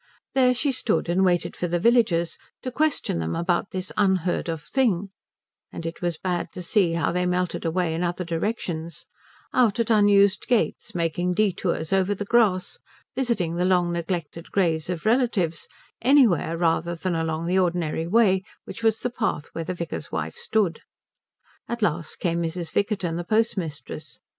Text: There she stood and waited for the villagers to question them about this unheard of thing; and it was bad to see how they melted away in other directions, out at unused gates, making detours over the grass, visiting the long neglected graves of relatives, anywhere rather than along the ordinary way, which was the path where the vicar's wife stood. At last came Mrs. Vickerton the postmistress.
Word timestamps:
There 0.33 0.55
she 0.55 0.71
stood 0.71 1.07
and 1.09 1.23
waited 1.23 1.55
for 1.55 1.67
the 1.67 1.77
villagers 1.79 2.39
to 2.63 2.71
question 2.71 3.19
them 3.19 3.35
about 3.35 3.69
this 3.69 3.91
unheard 3.95 4.49
of 4.49 4.63
thing; 4.63 5.11
and 5.71 5.85
it 5.85 6.01
was 6.01 6.17
bad 6.17 6.51
to 6.53 6.63
see 6.63 6.93
how 6.93 7.11
they 7.11 7.27
melted 7.27 7.65
away 7.65 7.93
in 7.93 8.01
other 8.03 8.23
directions, 8.23 9.05
out 9.53 9.79
at 9.79 9.91
unused 9.91 10.47
gates, 10.47 10.95
making 10.95 11.35
detours 11.35 11.93
over 11.93 12.15
the 12.15 12.25
grass, 12.25 12.79
visiting 13.13 13.57
the 13.57 13.63
long 13.65 13.91
neglected 13.91 14.49
graves 14.51 14.89
of 14.89 15.05
relatives, 15.05 15.67
anywhere 16.01 16.57
rather 16.57 16.95
than 16.95 17.13
along 17.13 17.45
the 17.45 17.59
ordinary 17.59 18.07
way, 18.07 18.41
which 18.63 18.81
was 18.81 19.01
the 19.01 19.11
path 19.11 19.49
where 19.53 19.65
the 19.65 19.75
vicar's 19.75 20.11
wife 20.11 20.35
stood. 20.35 20.79
At 21.67 21.83
last 21.83 22.15
came 22.17 22.41
Mrs. 22.41 22.71
Vickerton 22.71 23.17
the 23.17 23.23
postmistress. 23.23 24.17